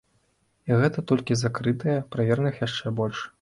І 0.71 0.79
гэта 0.79 1.03
толькі 1.11 1.37
закрытыя, 1.43 1.99
правераных 2.17 2.59
яшчэ 2.67 2.95
больш. 3.03 3.23